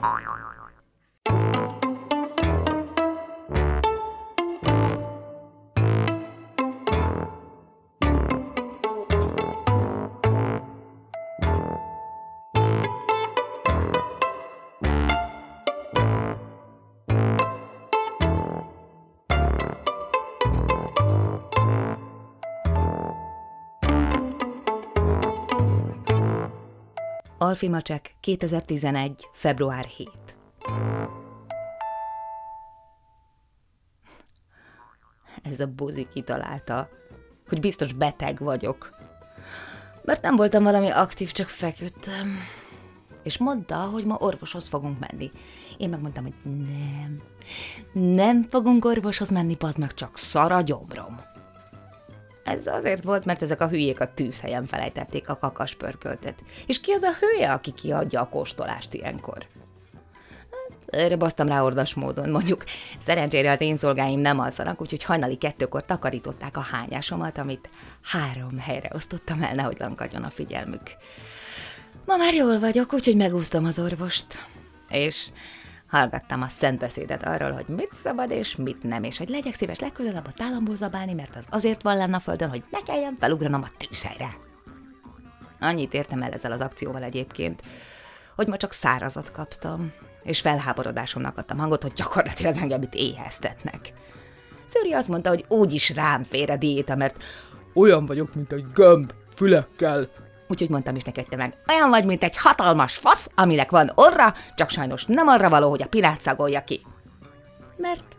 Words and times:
Bye. 0.00 0.67
Alfi 27.40 27.68
Macsek, 27.68 28.14
2011. 28.20 29.28
február 29.32 29.84
7. 29.84 30.10
Ez 35.42 35.60
a 35.60 35.66
buzi 35.66 36.08
kitalálta, 36.12 36.88
hogy 37.48 37.60
biztos 37.60 37.92
beteg 37.92 38.38
vagyok. 38.38 38.96
Mert 40.04 40.22
nem 40.22 40.36
voltam 40.36 40.62
valami 40.62 40.90
aktív, 40.90 41.32
csak 41.32 41.48
feküdtem. 41.48 42.36
És 43.22 43.38
mondta, 43.38 43.76
hogy 43.76 44.04
ma 44.04 44.16
orvoshoz 44.18 44.68
fogunk 44.68 44.98
menni. 44.98 45.30
Én 45.76 45.88
megmondtam, 45.88 46.22
hogy 46.22 46.34
nem. 46.42 47.22
Nem 47.92 48.42
fogunk 48.42 48.84
orvoshoz 48.84 49.30
menni, 49.30 49.54
bazd 49.54 49.78
meg, 49.78 49.94
csak 49.94 50.16
szar 50.16 50.52
a 50.52 50.60
gyomrom. 50.60 51.20
Ez 52.48 52.66
azért 52.66 53.04
volt, 53.04 53.24
mert 53.24 53.42
ezek 53.42 53.60
a 53.60 53.68
hülyék 53.68 54.00
a 54.00 54.14
tűzhelyen 54.14 54.66
felejtették 54.66 55.28
a 55.28 55.38
kakaspörköltet. 55.38 56.34
És 56.66 56.80
ki 56.80 56.92
az 56.92 57.02
a 57.02 57.12
hülye, 57.20 57.52
aki 57.52 57.72
kiadja 57.72 58.20
a 58.20 58.28
kóstolást 58.28 58.94
ilyenkor? 58.94 59.46
Hát, 60.50 61.00
erre 61.00 61.16
basztam 61.16 61.48
rá 61.48 61.62
ordas 61.62 61.94
módon, 61.94 62.30
mondjuk. 62.30 62.64
Szerencsére 62.98 63.50
az 63.50 63.60
én 63.60 63.76
szolgáim 63.76 64.20
nem 64.20 64.38
alszanak, 64.38 64.80
úgyhogy 64.80 65.02
hajnali 65.02 65.36
kettőkor 65.36 65.84
takarították 65.84 66.56
a 66.56 66.60
hányásomat, 66.70 67.38
amit 67.38 67.68
három 68.02 68.58
helyre 68.58 68.90
osztottam 68.94 69.42
el, 69.42 69.54
nehogy 69.54 69.76
lankadjon 69.78 70.24
a 70.24 70.30
figyelmük. 70.30 70.82
Ma 72.04 72.16
már 72.16 72.34
jól 72.34 72.58
vagyok, 72.58 72.92
úgyhogy 72.92 73.16
megúsztam 73.16 73.64
az 73.64 73.78
orvost. 73.78 74.26
És 74.88 75.26
Hallgattam 75.88 76.42
a 76.42 76.48
szent 76.48 76.78
beszédet 76.78 77.22
arról, 77.22 77.52
hogy 77.52 77.66
mit 77.68 77.90
szabad 78.02 78.30
és 78.30 78.56
mit 78.56 78.82
nem, 78.82 79.02
és 79.02 79.18
hogy 79.18 79.28
legyek 79.28 79.54
szíves 79.54 79.78
legközelebb 79.78 80.26
a 80.26 80.32
tálamból 80.36 80.76
zabálni, 80.76 81.14
mert 81.14 81.36
az 81.36 81.46
azért 81.50 81.82
van 81.82 81.96
lenne 81.96 82.16
a 82.16 82.20
földön, 82.20 82.48
hogy 82.48 82.62
ne 82.70 82.82
kelljen 82.82 83.16
felugranom 83.20 83.62
a 83.62 83.70
tűzhelyre. 83.76 84.36
Annyit 85.60 85.94
értem 85.94 86.22
el 86.22 86.32
ezzel 86.32 86.52
az 86.52 86.60
akcióval 86.60 87.02
egyébként, 87.02 87.62
hogy 88.36 88.46
ma 88.46 88.56
csak 88.56 88.72
szárazat 88.72 89.30
kaptam, 89.30 89.92
és 90.22 90.40
felháborodásomnak 90.40 91.38
adtam 91.38 91.58
hangot, 91.58 91.82
hogy 91.82 91.92
gyakorlatilag 91.92 92.56
engem 92.56 92.82
itt 92.82 92.94
éheztetnek. 92.94 93.92
Szőri 94.66 94.92
azt 94.92 95.08
mondta, 95.08 95.28
hogy 95.28 95.44
úgyis 95.48 95.94
rám 95.94 96.24
fér 96.24 96.50
a 96.50 96.56
diéta, 96.56 96.96
mert 96.96 97.22
olyan 97.74 98.06
vagyok, 98.06 98.34
mint 98.34 98.52
egy 98.52 98.64
gömb, 98.72 99.12
fülekkel, 99.34 100.08
Úgyhogy 100.48 100.68
mondtam 100.68 100.96
is 100.96 101.02
neked 101.02 101.26
te 101.28 101.36
meg, 101.36 101.54
olyan 101.68 101.90
vagy, 101.90 102.04
mint 102.04 102.22
egy 102.22 102.36
hatalmas 102.36 102.94
fasz, 102.94 103.30
aminek 103.34 103.70
van 103.70 103.92
orra, 103.94 104.34
csak 104.54 104.70
sajnos 104.70 105.04
nem 105.04 105.28
arra 105.28 105.48
való, 105.48 105.70
hogy 105.70 105.82
a 105.82 105.86
pirát 105.86 106.20
szagolja 106.20 106.64
ki. 106.64 106.80
Mert 107.76 108.16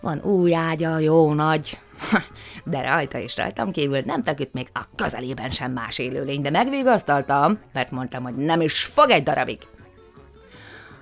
van 0.00 0.22
új 0.22 0.54
ágya, 0.54 0.98
jó 0.98 1.32
nagy, 1.32 1.78
de 2.64 2.82
rajta 2.82 3.18
és 3.18 3.36
rajtam 3.36 3.70
kívül 3.70 4.00
nem 4.04 4.24
feküdt 4.24 4.54
még 4.54 4.68
a 4.72 4.80
közelében 4.96 5.50
sem 5.50 5.72
más 5.72 5.98
élőlény, 5.98 6.42
de 6.42 6.50
megvigasztaltam, 6.50 7.58
mert 7.72 7.90
mondtam, 7.90 8.22
hogy 8.22 8.36
nem 8.36 8.60
is 8.60 8.84
fog 8.84 9.10
egy 9.10 9.22
darabig. 9.22 9.58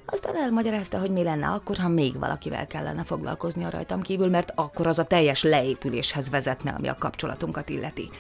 Aztán 0.06 0.36
elmagyarázta, 0.36 0.98
hogy 0.98 1.10
mi 1.10 1.22
lenne 1.22 1.46
akkor, 1.46 1.76
ha 1.76 1.88
még 1.88 2.18
valakivel 2.18 2.66
kellene 2.66 3.04
foglalkozni 3.04 3.64
a 3.64 3.70
rajtam 3.70 4.02
kívül, 4.02 4.28
mert 4.28 4.52
akkor 4.54 4.86
az 4.86 4.98
a 4.98 5.04
teljes 5.04 5.42
leépüléshez 5.42 6.30
vezetne, 6.30 6.70
ami 6.70 6.88
a 6.88 6.96
kapcsolatunkat 6.98 7.68
illeti 7.68 8.10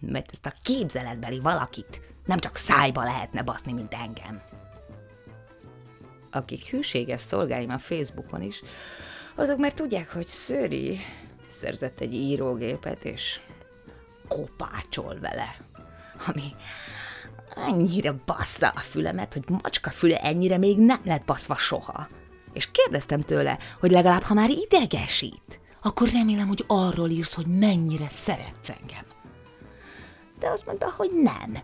mert 0.00 0.30
ezt 0.32 0.46
a 0.46 0.54
képzeletbeli 0.62 1.40
valakit 1.40 2.00
nem 2.26 2.38
csak 2.38 2.56
szájba 2.56 3.04
lehetne 3.04 3.42
baszni, 3.42 3.72
mint 3.72 3.94
engem. 3.94 4.42
Akik 6.30 6.64
hűséges 6.64 7.20
szolgáim 7.20 7.70
a 7.70 7.78
Facebookon 7.78 8.42
is, 8.42 8.62
azok 9.34 9.58
már 9.58 9.72
tudják, 9.72 10.12
hogy 10.12 10.28
Szöri 10.28 10.98
szerzett 11.48 12.00
egy 12.00 12.14
írógépet, 12.14 13.04
és 13.04 13.40
kopácsol 14.28 15.18
vele, 15.20 15.56
ami 16.26 16.54
annyira 17.54 18.20
bassza 18.24 18.68
a 18.68 18.80
fülemet, 18.80 19.32
hogy 19.32 19.44
macska 19.62 19.90
füle 19.90 20.20
ennyire 20.20 20.58
még 20.58 20.78
nem 20.78 21.00
lett 21.04 21.24
baszva 21.24 21.56
soha. 21.56 22.08
És 22.52 22.70
kérdeztem 22.70 23.20
tőle, 23.20 23.58
hogy 23.80 23.90
legalább 23.90 24.22
ha 24.22 24.34
már 24.34 24.50
idegesít, 24.50 25.60
akkor 25.82 26.08
remélem, 26.08 26.48
hogy 26.48 26.64
arról 26.66 27.10
írsz, 27.10 27.34
hogy 27.34 27.46
mennyire 27.46 28.08
szeretsz 28.08 28.68
engem 28.68 29.15
de 30.38 30.48
azt 30.48 30.66
mondta, 30.66 30.92
hogy 30.96 31.10
nem. 31.22 31.58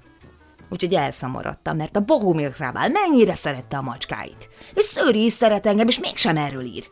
Úgyhogy 0.68 0.94
elszomorodtam, 0.94 1.76
mert 1.76 1.96
a 1.96 2.00
Bohumil 2.00 2.50
Krabál 2.50 2.88
mennyire 2.88 3.34
szerette 3.34 3.76
a 3.76 3.82
macskáit. 3.82 4.48
És 4.74 4.84
Szőri 4.84 5.24
is 5.24 5.32
szeret 5.32 5.66
engem, 5.66 5.88
és 5.88 5.98
mégsem 5.98 6.36
erről 6.36 6.64
ír. 6.64 6.88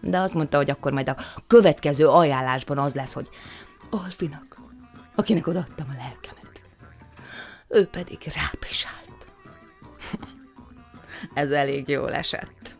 De 0.00 0.18
azt 0.18 0.34
mondta, 0.34 0.56
hogy 0.56 0.70
akkor 0.70 0.92
majd 0.92 1.08
a 1.08 1.16
következő 1.46 2.08
ajánlásban 2.08 2.78
az 2.78 2.94
lesz, 2.94 3.12
hogy 3.12 3.28
Alfinak, 3.90 4.60
akinek 5.14 5.46
odaadtam 5.46 5.86
a 5.90 5.96
lelkemet. 5.96 6.62
Ő 7.68 7.86
pedig 7.86 8.18
rápisált. 8.34 9.26
Ez 11.34 11.50
elég 11.50 11.88
jól 11.88 12.14
esett. 12.14 12.76